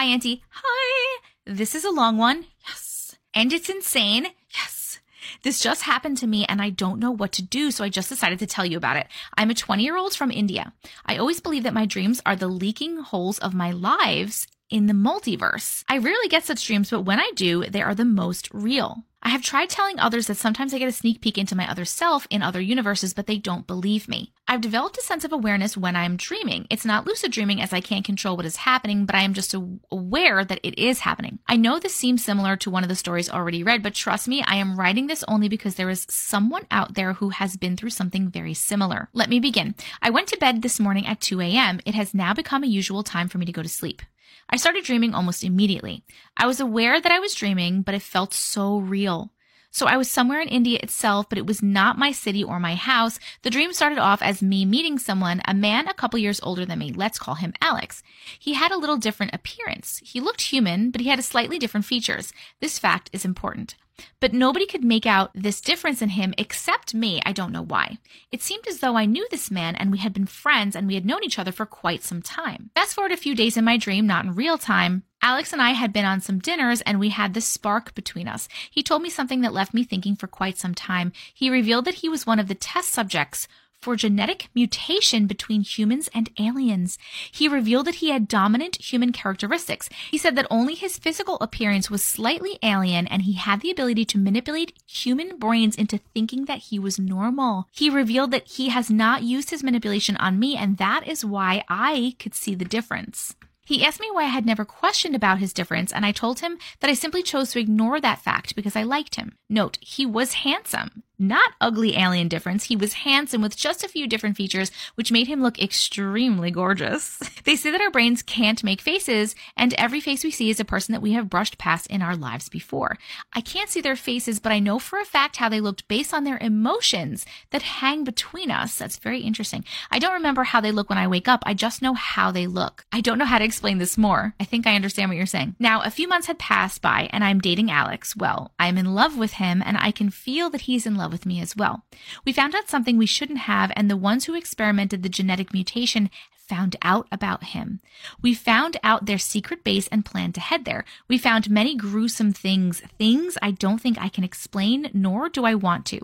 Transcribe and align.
Hi, 0.00 0.06
Auntie. 0.06 0.42
Hi. 0.48 1.20
This 1.44 1.74
is 1.74 1.84
a 1.84 1.90
long 1.90 2.16
one. 2.16 2.46
Yes. 2.66 3.16
And 3.34 3.52
it's 3.52 3.68
insane. 3.68 4.28
Yes. 4.48 4.98
This 5.42 5.60
just 5.60 5.82
happened 5.82 6.16
to 6.18 6.26
me 6.26 6.46
and 6.46 6.62
I 6.62 6.70
don't 6.70 7.00
know 7.00 7.10
what 7.10 7.32
to 7.32 7.42
do, 7.42 7.70
so 7.70 7.84
I 7.84 7.90
just 7.90 8.08
decided 8.08 8.38
to 8.38 8.46
tell 8.46 8.64
you 8.64 8.78
about 8.78 8.96
it. 8.96 9.08
I'm 9.36 9.50
a 9.50 9.54
20 9.54 9.82
year 9.82 9.98
old 9.98 10.14
from 10.14 10.30
India. 10.30 10.72
I 11.04 11.18
always 11.18 11.40
believe 11.40 11.64
that 11.64 11.74
my 11.74 11.84
dreams 11.84 12.22
are 12.24 12.34
the 12.34 12.48
leaking 12.48 12.96
holes 12.96 13.38
of 13.40 13.52
my 13.52 13.72
lives 13.72 14.46
in 14.70 14.86
the 14.86 14.92
multiverse. 14.92 15.84
I 15.88 15.98
rarely 15.98 16.28
get 16.28 16.44
such 16.44 16.66
dreams, 16.66 16.90
but 16.90 17.02
when 17.02 17.20
I 17.20 17.30
do, 17.34 17.64
they 17.66 17.82
are 17.82 17.94
the 17.94 18.04
most 18.04 18.48
real. 18.52 19.04
I 19.22 19.28
have 19.28 19.42
tried 19.42 19.68
telling 19.68 19.98
others 19.98 20.28
that 20.28 20.38
sometimes 20.38 20.72
I 20.72 20.78
get 20.78 20.88
a 20.88 20.92
sneak 20.92 21.20
peek 21.20 21.36
into 21.36 21.54
my 21.54 21.70
other 21.70 21.84
self 21.84 22.26
in 22.30 22.42
other 22.42 22.60
universes, 22.60 23.12
but 23.12 23.26
they 23.26 23.36
don't 23.36 23.66
believe 23.66 24.08
me. 24.08 24.32
I've 24.48 24.62
developed 24.62 24.96
a 24.96 25.02
sense 25.02 25.24
of 25.24 25.32
awareness 25.32 25.76
when 25.76 25.94
I'm 25.94 26.16
dreaming. 26.16 26.66
It's 26.70 26.86
not 26.86 27.06
lucid 27.06 27.30
dreaming 27.30 27.60
as 27.60 27.74
I 27.74 27.82
can't 27.82 28.04
control 28.04 28.34
what 28.34 28.46
is 28.46 28.56
happening, 28.56 29.04
but 29.04 29.14
I 29.14 29.22
am 29.22 29.34
just 29.34 29.54
aware 29.92 30.42
that 30.42 30.60
it 30.62 30.78
is 30.78 31.00
happening. 31.00 31.38
I 31.46 31.56
know 31.56 31.78
this 31.78 31.94
seems 31.94 32.24
similar 32.24 32.56
to 32.56 32.70
one 32.70 32.82
of 32.82 32.88
the 32.88 32.96
stories 32.96 33.28
already 33.28 33.62
read, 33.62 33.82
but 33.82 33.94
trust 33.94 34.26
me, 34.26 34.42
I 34.46 34.56
am 34.56 34.80
writing 34.80 35.06
this 35.06 35.22
only 35.28 35.50
because 35.50 35.74
there 35.74 35.90
is 35.90 36.06
someone 36.08 36.66
out 36.70 36.94
there 36.94 37.12
who 37.12 37.28
has 37.28 37.58
been 37.58 37.76
through 37.76 37.90
something 37.90 38.30
very 38.30 38.54
similar. 38.54 39.10
Let 39.12 39.28
me 39.28 39.38
begin. 39.38 39.74
I 40.00 40.08
went 40.08 40.28
to 40.28 40.38
bed 40.38 40.62
this 40.62 40.80
morning 40.80 41.06
at 41.06 41.20
2 41.20 41.42
a.m. 41.42 41.80
It 41.84 41.94
has 41.94 42.14
now 42.14 42.32
become 42.32 42.64
a 42.64 42.68
usual 42.68 43.02
time 43.02 43.28
for 43.28 43.36
me 43.36 43.44
to 43.44 43.52
go 43.52 43.62
to 43.62 43.68
sleep. 43.68 44.00
I 44.48 44.56
started 44.56 44.84
dreaming 44.84 45.14
almost 45.14 45.44
immediately. 45.44 46.04
I 46.36 46.46
was 46.46 46.60
aware 46.60 47.00
that 47.00 47.12
I 47.12 47.18
was 47.18 47.34
dreaming, 47.34 47.82
but 47.82 47.94
it 47.94 48.02
felt 48.02 48.34
so 48.34 48.78
real. 48.78 49.32
So 49.70 49.86
I 49.86 49.96
was 49.96 50.10
somewhere 50.10 50.40
in 50.40 50.48
India 50.48 50.80
itself, 50.82 51.28
but 51.28 51.38
it 51.38 51.46
was 51.46 51.62
not 51.62 51.98
my 51.98 52.10
city 52.10 52.42
or 52.42 52.58
my 52.58 52.74
house. 52.74 53.18
The 53.42 53.50
dream 53.50 53.72
started 53.72 53.98
off 53.98 54.20
as 54.20 54.42
me 54.42 54.64
meeting 54.64 54.98
someone, 54.98 55.40
a 55.44 55.54
man 55.54 55.86
a 55.86 55.94
couple 55.94 56.18
years 56.18 56.40
older 56.42 56.66
than 56.66 56.80
me. 56.80 56.92
Let's 56.92 57.18
call 57.18 57.36
him 57.36 57.54
Alex. 57.60 58.02
He 58.38 58.54
had 58.54 58.72
a 58.72 58.78
little 58.78 58.96
different 58.96 59.34
appearance. 59.34 60.00
He 60.04 60.20
looked 60.20 60.42
human, 60.42 60.90
but 60.90 61.00
he 61.00 61.08
had 61.08 61.20
a 61.20 61.22
slightly 61.22 61.58
different 61.58 61.86
features. 61.86 62.32
This 62.60 62.78
fact 62.78 63.10
is 63.12 63.24
important. 63.24 63.76
But 64.18 64.32
nobody 64.32 64.66
could 64.66 64.84
make 64.84 65.06
out 65.06 65.30
this 65.34 65.60
difference 65.60 66.02
in 66.02 66.10
him 66.10 66.34
except 66.38 66.94
me. 66.94 67.20
I 67.24 67.32
don't 67.32 67.52
know 67.52 67.62
why. 67.62 67.98
It 68.32 68.42
seemed 68.42 68.66
as 68.66 68.80
though 68.80 68.96
I 68.96 69.04
knew 69.04 69.26
this 69.30 69.50
man 69.50 69.76
and 69.76 69.92
we 69.92 69.98
had 69.98 70.12
been 70.12 70.26
friends 70.26 70.74
and 70.74 70.86
we 70.86 70.94
had 70.94 71.06
known 71.06 71.22
each 71.22 71.38
other 71.38 71.52
for 71.52 71.66
quite 71.66 72.02
some 72.02 72.22
time. 72.22 72.70
Fast 72.74 72.94
forward 72.94 73.12
a 73.12 73.16
few 73.16 73.34
days 73.34 73.56
in 73.56 73.64
my 73.64 73.76
dream, 73.76 74.06
not 74.06 74.24
in 74.24 74.34
real 74.34 74.58
time. 74.58 75.04
Alex 75.22 75.52
and 75.52 75.60
I 75.60 75.70
had 75.70 75.92
been 75.92 76.06
on 76.06 76.20
some 76.20 76.38
dinners 76.38 76.80
and 76.82 76.98
we 76.98 77.10
had 77.10 77.34
this 77.34 77.46
spark 77.46 77.94
between 77.94 78.26
us. 78.26 78.48
He 78.70 78.82
told 78.82 79.02
me 79.02 79.10
something 79.10 79.42
that 79.42 79.52
left 79.52 79.74
me 79.74 79.84
thinking 79.84 80.16
for 80.16 80.26
quite 80.26 80.56
some 80.56 80.74
time. 80.74 81.12
He 81.34 81.50
revealed 81.50 81.84
that 81.84 81.96
he 81.96 82.08
was 82.08 82.26
one 82.26 82.38
of 82.38 82.48
the 82.48 82.54
test 82.54 82.90
subjects 82.90 83.46
for 83.80 83.96
genetic 83.96 84.48
mutation 84.54 85.26
between 85.26 85.62
humans 85.62 86.08
and 86.14 86.30
aliens. 86.38 86.98
He 87.32 87.48
revealed 87.48 87.86
that 87.86 87.96
he 87.96 88.10
had 88.10 88.28
dominant 88.28 88.76
human 88.76 89.12
characteristics. 89.12 89.88
He 90.10 90.18
said 90.18 90.36
that 90.36 90.46
only 90.50 90.74
his 90.74 90.98
physical 90.98 91.38
appearance 91.40 91.90
was 91.90 92.04
slightly 92.04 92.58
alien 92.62 93.06
and 93.06 93.22
he 93.22 93.34
had 93.34 93.60
the 93.60 93.70
ability 93.70 94.04
to 94.06 94.18
manipulate 94.18 94.74
human 94.86 95.38
brains 95.38 95.76
into 95.76 95.98
thinking 95.98 96.44
that 96.44 96.58
he 96.58 96.78
was 96.78 96.98
normal. 96.98 97.66
He 97.72 97.88
revealed 97.88 98.30
that 98.32 98.48
he 98.48 98.68
has 98.68 98.90
not 98.90 99.22
used 99.22 99.50
his 99.50 99.62
manipulation 99.62 100.16
on 100.16 100.38
me 100.38 100.56
and 100.56 100.76
that 100.76 101.06
is 101.06 101.24
why 101.24 101.64
I 101.68 102.16
could 102.18 102.34
see 102.34 102.54
the 102.54 102.64
difference. 102.64 103.34
He 103.70 103.84
asked 103.84 104.00
me 104.00 104.10
why 104.10 104.24
I 104.24 104.34
had 104.34 104.44
never 104.44 104.64
questioned 104.64 105.14
about 105.14 105.38
his 105.38 105.52
difference, 105.52 105.92
and 105.92 106.04
I 106.04 106.10
told 106.10 106.40
him 106.40 106.58
that 106.80 106.90
I 106.90 106.94
simply 106.94 107.22
chose 107.22 107.52
to 107.52 107.60
ignore 107.60 108.00
that 108.00 108.18
fact 108.18 108.56
because 108.56 108.74
I 108.74 108.82
liked 108.82 109.14
him. 109.14 109.38
Note, 109.48 109.78
he 109.80 110.04
was 110.04 110.32
handsome 110.42 111.04
not 111.20 111.52
ugly 111.60 111.96
alien 111.96 112.28
difference. 112.28 112.64
He 112.64 112.76
was 112.76 112.94
handsome 112.94 113.42
with 113.42 113.56
just 113.56 113.84
a 113.84 113.88
few 113.88 114.06
different 114.06 114.36
features, 114.36 114.72
which 114.94 115.12
made 115.12 115.28
him 115.28 115.42
look 115.42 115.60
extremely 115.60 116.50
gorgeous. 116.50 117.20
they 117.44 117.56
say 117.56 117.70
that 117.70 117.80
our 117.80 117.90
brains 117.90 118.22
can't 118.22 118.64
make 118.64 118.80
faces, 118.80 119.34
and 119.56 119.74
every 119.74 120.00
face 120.00 120.24
we 120.24 120.30
see 120.30 120.50
is 120.50 120.60
a 120.60 120.64
person 120.64 120.92
that 120.92 121.02
we 121.02 121.12
have 121.12 121.30
brushed 121.30 121.58
past 121.58 121.86
in 121.88 122.02
our 122.02 122.16
lives 122.16 122.48
before. 122.48 122.96
I 123.32 123.40
can't 123.40 123.68
see 123.70 123.80
their 123.80 123.96
faces, 123.96 124.40
but 124.40 124.52
I 124.52 124.58
know 124.58 124.78
for 124.78 124.98
a 124.98 125.04
fact 125.04 125.36
how 125.36 125.48
they 125.48 125.60
looked 125.60 125.88
based 125.88 126.12
on 126.12 126.24
their 126.24 126.38
emotions 126.38 127.26
that 127.50 127.62
hang 127.62 128.04
between 128.04 128.50
us. 128.50 128.76
That's 128.76 128.98
very 128.98 129.20
interesting. 129.20 129.64
I 129.90 129.98
don't 129.98 130.14
remember 130.14 130.44
how 130.44 130.60
they 130.60 130.72
look 130.72 130.88
when 130.88 130.98
I 130.98 131.08
wake 131.08 131.28
up. 131.28 131.42
I 131.46 131.54
just 131.54 131.82
know 131.82 131.94
how 131.94 132.30
they 132.30 132.46
look. 132.46 132.84
I 132.92 133.00
don't 133.00 133.18
know 133.18 133.24
how 133.24 133.38
to 133.38 133.44
explain 133.44 133.78
this 133.78 133.98
more. 133.98 134.34
I 134.40 134.44
think 134.44 134.66
I 134.66 134.74
understand 134.74 135.10
what 135.10 135.16
you're 135.16 135.26
saying. 135.26 135.56
Now, 135.58 135.82
a 135.82 135.90
few 135.90 136.08
months 136.08 136.26
had 136.26 136.38
passed 136.38 136.82
by, 136.82 137.08
and 137.12 137.24
I'm 137.24 137.40
dating 137.40 137.70
Alex. 137.70 138.16
Well, 138.16 138.52
I'm 138.58 138.78
in 138.78 138.94
love 138.94 139.16
with 139.16 139.34
him, 139.34 139.62
and 139.64 139.76
I 139.78 139.90
can 139.90 140.10
feel 140.10 140.50
that 140.50 140.62
he's 140.62 140.86
in 140.86 140.96
love 140.96 141.12
with 141.12 141.26
me 141.26 141.40
as 141.40 141.56
well. 141.56 141.84
We 142.24 142.32
found 142.32 142.54
out 142.54 142.68
something 142.68 142.96
we 142.96 143.06
shouldn't 143.06 143.40
have, 143.40 143.72
and 143.76 143.90
the 143.90 143.96
ones 143.96 144.24
who 144.24 144.34
experimented 144.34 145.02
the 145.02 145.08
genetic 145.08 145.52
mutation 145.52 146.10
found 146.50 146.74
out 146.82 147.06
about 147.12 147.44
him. 147.54 147.80
We 148.20 148.34
found 148.34 148.76
out 148.82 149.06
their 149.06 149.18
secret 149.18 149.62
base 149.62 149.86
and 149.88 150.04
planned 150.04 150.34
to 150.34 150.40
head 150.40 150.64
there. 150.64 150.84
We 151.06 151.16
found 151.16 151.48
many 151.48 151.76
gruesome 151.76 152.32
things, 152.32 152.82
things 152.98 153.38
I 153.40 153.52
don't 153.52 153.80
think 153.80 153.96
I 153.98 154.08
can 154.08 154.24
explain, 154.24 154.90
nor 154.92 155.28
do 155.28 155.44
I 155.44 155.54
want 155.54 155.86
to. 155.86 156.00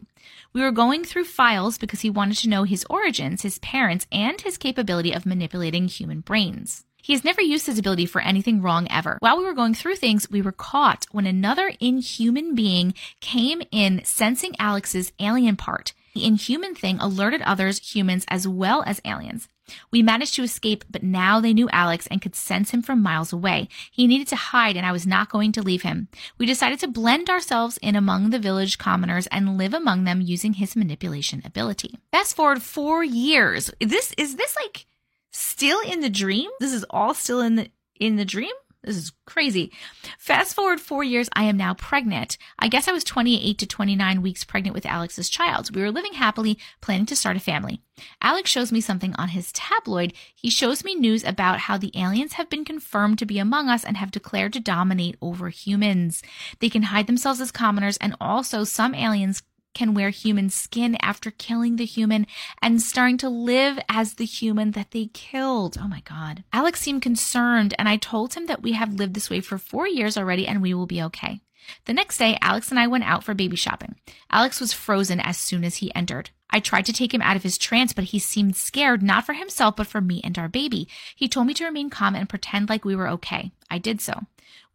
We 0.52 0.62
were 0.62 0.70
going 0.70 1.02
through 1.04 1.24
files 1.24 1.78
because 1.78 2.02
he 2.02 2.10
wanted 2.10 2.38
to 2.38 2.48
know 2.48 2.62
his 2.62 2.86
origins, 2.88 3.42
his 3.42 3.58
parents, 3.58 4.06
and 4.12 4.40
his 4.40 4.56
capability 4.56 5.12
of 5.12 5.26
manipulating 5.26 5.88
human 5.88 6.20
brains. 6.20 6.84
He 7.02 7.12
has 7.12 7.24
never 7.24 7.40
used 7.40 7.66
his 7.66 7.78
ability 7.78 8.06
for 8.06 8.20
anything 8.20 8.62
wrong 8.62 8.86
ever. 8.90 9.18
While 9.20 9.38
we 9.38 9.44
were 9.44 9.60
going 9.60 9.74
through 9.74 9.96
things, 9.96 10.30
we 10.30 10.42
were 10.42 10.52
caught 10.52 11.06
when 11.10 11.26
another 11.26 11.72
inhuman 11.80 12.54
being 12.54 12.94
came 13.20 13.62
in 13.72 14.04
sensing 14.04 14.54
Alex's 14.58 15.12
alien 15.18 15.56
part. 15.56 15.92
The 16.14 16.24
inhuman 16.24 16.74
thing 16.74 16.98
alerted 16.98 17.42
others, 17.42 17.94
humans 17.94 18.24
as 18.28 18.48
well 18.48 18.82
as 18.86 19.00
aliens. 19.04 19.48
We 19.90 20.02
managed 20.02 20.34
to 20.34 20.42
escape, 20.42 20.84
but 20.90 21.02
now 21.02 21.40
they 21.40 21.52
knew 21.52 21.68
Alex 21.70 22.06
and 22.08 22.20
could 22.20 22.34
sense 22.34 22.70
him 22.70 22.82
from 22.82 23.02
miles 23.02 23.32
away. 23.32 23.68
He 23.90 24.06
needed 24.06 24.28
to 24.28 24.36
hide, 24.36 24.76
and 24.76 24.86
I 24.86 24.92
was 24.92 25.06
not 25.06 25.30
going 25.30 25.52
to 25.52 25.62
leave 25.62 25.82
him. 25.82 26.08
We 26.38 26.46
decided 26.46 26.78
to 26.80 26.88
blend 26.88 27.28
ourselves 27.28 27.78
in 27.82 27.96
among 27.96 28.30
the 28.30 28.38
village 28.38 28.78
commoners 28.78 29.26
and 29.28 29.58
live 29.58 29.74
among 29.74 30.04
them 30.04 30.20
using 30.20 30.54
his 30.54 30.76
manipulation 30.76 31.42
ability. 31.44 31.98
Fast 32.12 32.36
forward 32.36 32.62
four 32.62 33.04
years. 33.04 33.70
This 33.80 34.14
is 34.16 34.36
this 34.36 34.56
like 34.56 34.86
still 35.30 35.80
in 35.80 36.00
the 36.00 36.10
dream. 36.10 36.50
This 36.60 36.72
is 36.72 36.84
all 36.90 37.14
still 37.14 37.40
in 37.40 37.56
the 37.56 37.70
in 37.98 38.16
the 38.16 38.24
dream. 38.24 38.52
This 38.86 38.96
is 38.96 39.12
crazy. 39.24 39.72
Fast 40.16 40.54
forward 40.54 40.80
four 40.80 41.02
years, 41.02 41.28
I 41.32 41.42
am 41.42 41.56
now 41.56 41.74
pregnant. 41.74 42.38
I 42.56 42.68
guess 42.68 42.86
I 42.86 42.92
was 42.92 43.02
28 43.02 43.58
to 43.58 43.66
29 43.66 44.22
weeks 44.22 44.44
pregnant 44.44 44.74
with 44.74 44.86
Alex's 44.86 45.28
child. 45.28 45.74
We 45.74 45.82
were 45.82 45.90
living 45.90 46.12
happily, 46.12 46.56
planning 46.80 47.06
to 47.06 47.16
start 47.16 47.36
a 47.36 47.40
family. 47.40 47.82
Alex 48.22 48.48
shows 48.48 48.70
me 48.70 48.80
something 48.80 49.12
on 49.16 49.30
his 49.30 49.50
tabloid. 49.50 50.12
He 50.36 50.50
shows 50.50 50.84
me 50.84 50.94
news 50.94 51.24
about 51.24 51.58
how 51.58 51.76
the 51.76 51.90
aliens 51.96 52.34
have 52.34 52.48
been 52.48 52.64
confirmed 52.64 53.18
to 53.18 53.26
be 53.26 53.40
among 53.40 53.68
us 53.68 53.84
and 53.84 53.96
have 53.96 54.12
declared 54.12 54.52
to 54.52 54.60
dominate 54.60 55.16
over 55.20 55.48
humans. 55.48 56.22
They 56.60 56.68
can 56.68 56.84
hide 56.84 57.08
themselves 57.08 57.40
as 57.40 57.50
commoners, 57.50 57.96
and 57.96 58.14
also 58.20 58.62
some 58.62 58.94
aliens 58.94 59.42
can 59.76 59.92
wear 59.92 60.08
human 60.08 60.48
skin 60.48 60.96
after 61.02 61.30
killing 61.30 61.76
the 61.76 61.84
human 61.84 62.26
and 62.62 62.80
starting 62.80 63.18
to 63.18 63.28
live 63.28 63.78
as 63.90 64.14
the 64.14 64.24
human 64.24 64.70
that 64.70 64.92
they 64.92 65.10
killed. 65.12 65.76
Oh 65.78 65.86
my 65.86 66.00
God. 66.00 66.44
Alex 66.50 66.80
seemed 66.80 67.02
concerned, 67.02 67.74
and 67.78 67.86
I 67.86 67.98
told 67.98 68.32
him 68.32 68.46
that 68.46 68.62
we 68.62 68.72
have 68.72 68.94
lived 68.94 69.12
this 69.12 69.28
way 69.28 69.40
for 69.42 69.58
four 69.58 69.86
years 69.86 70.16
already 70.16 70.46
and 70.46 70.62
we 70.62 70.72
will 70.72 70.86
be 70.86 71.02
okay. 71.02 71.42
The 71.84 71.92
next 71.92 72.16
day, 72.16 72.38
Alex 72.40 72.70
and 72.70 72.80
I 72.80 72.86
went 72.86 73.04
out 73.04 73.22
for 73.22 73.34
baby 73.34 73.56
shopping. 73.56 73.96
Alex 74.30 74.60
was 74.60 74.72
frozen 74.72 75.20
as 75.20 75.36
soon 75.36 75.62
as 75.62 75.76
he 75.76 75.94
entered. 75.94 76.30
I 76.50 76.60
tried 76.60 76.86
to 76.86 76.92
take 76.92 77.12
him 77.12 77.22
out 77.22 77.36
of 77.36 77.42
his 77.42 77.58
trance, 77.58 77.92
but 77.92 78.04
he 78.04 78.18
seemed 78.18 78.56
scared, 78.56 79.02
not 79.02 79.26
for 79.26 79.32
himself, 79.34 79.76
but 79.76 79.86
for 79.86 80.00
me 80.00 80.20
and 80.24 80.38
our 80.38 80.48
baby. 80.48 80.88
He 81.14 81.28
told 81.28 81.46
me 81.46 81.54
to 81.54 81.64
remain 81.64 81.90
calm 81.90 82.14
and 82.14 82.28
pretend 82.28 82.68
like 82.68 82.84
we 82.84 82.96
were 82.96 83.08
okay. 83.08 83.52
I 83.70 83.78
did 83.78 84.00
so. 84.00 84.26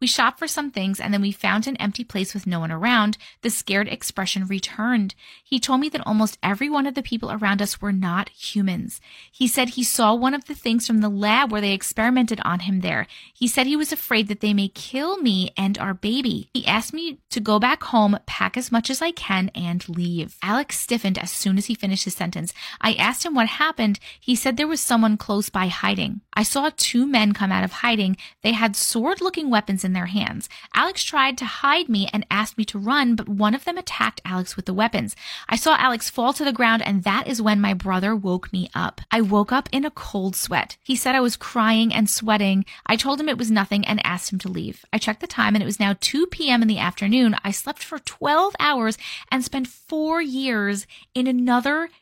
We 0.02 0.08
shopped 0.08 0.40
for 0.40 0.48
some 0.48 0.72
things 0.72 0.98
and 0.98 1.14
then 1.14 1.22
we 1.22 1.30
found 1.30 1.68
an 1.68 1.76
empty 1.76 2.02
place 2.02 2.34
with 2.34 2.44
no 2.44 2.58
one 2.58 2.72
around. 2.72 3.16
The 3.42 3.50
scared 3.50 3.86
expression 3.86 4.48
returned. 4.48 5.14
He 5.44 5.60
told 5.60 5.80
me 5.80 5.88
that 5.90 6.04
almost 6.04 6.38
every 6.42 6.68
one 6.68 6.88
of 6.88 6.94
the 6.94 7.04
people 7.04 7.30
around 7.30 7.62
us 7.62 7.80
were 7.80 7.92
not 7.92 8.28
humans. 8.30 9.00
He 9.30 9.46
said 9.46 9.68
he 9.70 9.84
saw 9.84 10.12
one 10.12 10.34
of 10.34 10.46
the 10.46 10.56
things 10.56 10.88
from 10.88 11.02
the 11.02 11.08
lab 11.08 11.52
where 11.52 11.60
they 11.60 11.72
experimented 11.72 12.40
on 12.44 12.60
him 12.60 12.80
there. 12.80 13.06
He 13.32 13.46
said 13.46 13.68
he 13.68 13.76
was 13.76 13.92
afraid 13.92 14.26
that 14.26 14.40
they 14.40 14.52
may 14.52 14.66
kill 14.66 15.18
me 15.18 15.52
and 15.56 15.78
our 15.78 15.94
baby. 15.94 16.50
He 16.52 16.66
asked 16.66 16.92
me 16.92 17.20
to 17.30 17.38
go 17.38 17.60
back 17.60 17.84
home, 17.84 18.18
pack 18.26 18.56
as 18.56 18.72
much 18.72 18.90
as 18.90 19.00
I 19.00 19.12
can, 19.12 19.52
and 19.54 19.88
leave. 19.88 20.36
Alex 20.42 20.80
stiffened 20.80 21.16
as 21.16 21.30
soon 21.30 21.56
as 21.56 21.61
he 21.66 21.74
finished 21.74 22.04
his 22.04 22.14
sentence. 22.14 22.52
I 22.80 22.94
asked 22.94 23.24
him 23.24 23.34
what 23.34 23.46
happened. 23.46 23.98
He 24.20 24.34
said 24.34 24.56
there 24.56 24.66
was 24.66 24.80
someone 24.80 25.16
close 25.16 25.48
by 25.48 25.66
hiding. 25.66 26.20
I 26.34 26.42
saw 26.42 26.70
two 26.76 27.06
men 27.06 27.32
come 27.32 27.52
out 27.52 27.64
of 27.64 27.72
hiding. 27.72 28.16
They 28.42 28.52
had 28.52 28.74
sword 28.74 29.20
looking 29.20 29.50
weapons 29.50 29.84
in 29.84 29.92
their 29.92 30.06
hands. 30.06 30.48
Alex 30.74 31.04
tried 31.04 31.36
to 31.38 31.44
hide 31.44 31.88
me 31.88 32.08
and 32.12 32.26
asked 32.30 32.56
me 32.56 32.64
to 32.66 32.78
run, 32.78 33.14
but 33.16 33.28
one 33.28 33.54
of 33.54 33.64
them 33.64 33.76
attacked 33.76 34.22
Alex 34.24 34.56
with 34.56 34.66
the 34.66 34.74
weapons. 34.74 35.14
I 35.48 35.56
saw 35.56 35.76
Alex 35.76 36.08
fall 36.08 36.32
to 36.32 36.44
the 36.44 36.52
ground, 36.52 36.82
and 36.82 37.04
that 37.04 37.26
is 37.26 37.42
when 37.42 37.60
my 37.60 37.74
brother 37.74 38.16
woke 38.16 38.52
me 38.52 38.70
up. 38.74 39.00
I 39.10 39.20
woke 39.20 39.52
up 39.52 39.68
in 39.72 39.84
a 39.84 39.90
cold 39.90 40.34
sweat. 40.34 40.76
He 40.82 40.96
said 40.96 41.14
I 41.14 41.20
was 41.20 41.36
crying 41.36 41.92
and 41.92 42.08
sweating. 42.08 42.64
I 42.86 42.96
told 42.96 43.20
him 43.20 43.28
it 43.28 43.38
was 43.38 43.50
nothing 43.50 43.84
and 43.86 44.04
asked 44.04 44.32
him 44.32 44.38
to 44.40 44.48
leave. 44.48 44.84
I 44.92 44.98
checked 44.98 45.20
the 45.20 45.26
time, 45.26 45.54
and 45.54 45.62
it 45.62 45.66
was 45.66 45.80
now 45.80 45.96
2 46.00 46.26
p.m. 46.28 46.62
in 46.62 46.68
the 46.68 46.78
afternoon. 46.78 47.36
I 47.44 47.50
slept 47.50 47.82
for 47.82 47.98
12 47.98 48.54
hours 48.58 48.96
and 49.30 49.44
spent 49.44 49.68
four 49.68 50.22
years 50.22 50.86
in 51.14 51.26
another 51.26 51.51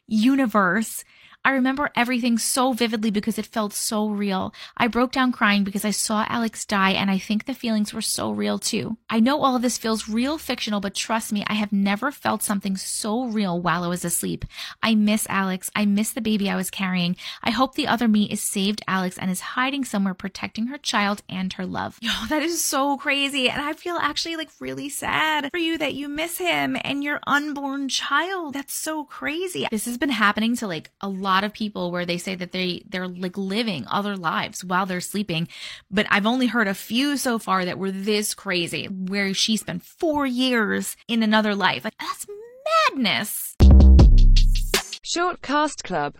universe 0.06 1.05
I 1.42 1.52
remember 1.52 1.90
everything 1.96 2.37
so 2.37 2.75
vividly 2.75 3.10
because 3.10 3.38
it 3.38 3.46
felt 3.46 3.72
so 3.72 4.08
real. 4.08 4.52
I 4.76 4.88
broke 4.88 5.10
down 5.10 5.32
crying 5.32 5.64
because 5.64 5.87
I 5.87 5.90
saw 5.90 6.26
Alex 6.28 6.66
die 6.66 6.90
and 6.90 7.10
I 7.10 7.16
think 7.16 7.46
the 7.46 7.54
feelings 7.54 7.94
were 7.94 8.02
so 8.02 8.31
real 8.31 8.58
too. 8.58 8.98
I 9.08 9.20
know 9.20 9.40
all 9.40 9.56
of 9.56 9.62
this 9.62 9.78
feels 9.78 10.06
real 10.06 10.37
fictional, 10.37 10.81
but 10.81 10.94
trust 10.94 11.32
me, 11.32 11.42
I 11.46 11.54
have 11.54 11.72
never 11.72 12.12
felt 12.12 12.42
something 12.42 12.76
so 12.76 13.25
real 13.25 13.58
while 13.58 13.84
I 13.84 13.88
was 13.88 14.04
asleep. 14.04 14.44
I 14.82 14.94
miss 14.94 15.26
Alex. 15.31 15.70
I 15.75 15.87
miss 15.87 16.12
the 16.12 16.20
baby 16.20 16.50
I 16.50 16.56
was 16.56 16.70
carrying. 16.70 17.16
I 17.43 17.50
hope 17.50 17.75
the 17.75 17.86
other 17.86 18.06
me 18.06 18.25
is 18.25 18.43
saved 18.43 18.82
Alex 18.86 19.16
and 19.16 19.31
is 19.31 19.40
hiding 19.40 19.86
somewhere 19.86 20.14
protecting 20.14 20.66
her 20.66 20.78
child 20.78 21.22
and 21.26 21.54
her 21.54 21.64
love. 21.64 21.96
Yo, 22.02 22.12
that 22.28 22.43
is 22.43 22.62
so 22.62 22.98
crazy. 22.98 23.48
And 23.48 23.62
I 23.62 23.72
feel 23.72 23.96
actually 23.96 24.36
like 24.36 24.50
really 24.60 24.90
sad 24.90 25.50
for 25.50 25.58
you 25.58 25.78
that 25.78 25.94
you 25.94 26.06
miss 26.06 26.36
him 26.36 26.76
and 26.84 27.02
your 27.02 27.20
unborn 27.26 27.88
child. 27.88 28.52
That's 28.52 28.75
so 28.75 29.04
crazy. 29.04 29.66
This 29.70 29.86
has 29.86 29.96
been 29.96 30.10
happening 30.10 30.54
to 30.56 30.66
like 30.66 30.90
a 31.00 31.08
lot 31.08 31.30
of 31.44 31.53
people 31.53 31.91
where 31.91 32.05
they 32.05 32.19
say 32.19 32.35
that 32.35 32.53
they 32.53 32.82
they're 32.88 33.09
like 33.09 33.38
living 33.38 33.87
other 33.88 34.17
lives 34.17 34.65
while 34.65 34.87
they're 34.87 35.00
sleeping. 35.00 35.49
But 35.91 36.06
I've 36.11 36.27
only 36.27 36.49
heard 36.49 36.69
a 36.69 36.75
few 36.75 37.17
so 37.17 37.38
far 37.38 37.65
that 37.65 37.79
were 37.79 37.93
this 37.93 38.35
crazy 38.35 38.87
where 38.87 39.32
she 39.35 39.56
spent 39.56 39.82
4 39.85 40.27
years 40.27 40.97
in 41.06 41.23
another 41.23 41.55
life. 41.55 41.85
Like 41.85 41.99
that's 41.99 42.27
madness. 42.91 43.55
Short 45.03 45.43
Cast 45.43 45.82
Club 45.82 46.09